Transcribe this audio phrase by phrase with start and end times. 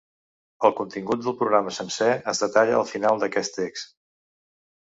[0.69, 3.97] El contingut del programa sencer es detalla al final d’aquest text.